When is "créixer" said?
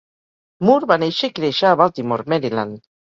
1.39-1.67